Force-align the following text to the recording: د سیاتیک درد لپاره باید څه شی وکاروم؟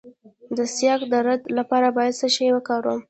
د 0.57 0.59
سیاتیک 0.75 1.09
درد 1.13 1.41
لپاره 1.57 1.87
باید 1.97 2.17
څه 2.19 2.27
شی 2.35 2.47
وکاروم؟ 2.53 2.99